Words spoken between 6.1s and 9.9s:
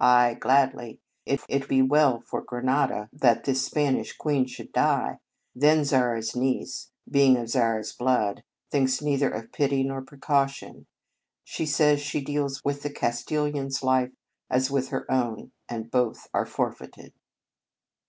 s niece, being of Zara s blood, thinks neither of pity